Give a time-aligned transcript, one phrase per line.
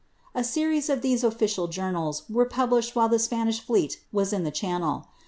[0.33, 4.49] A series of these official journals were published while the Spanish fleet was in the
[4.49, 5.07] Channel.